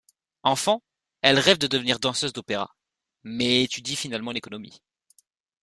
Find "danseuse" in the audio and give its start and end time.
1.99-2.33